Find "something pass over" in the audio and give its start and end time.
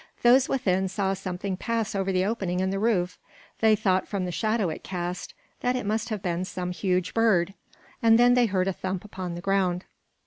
1.13-2.11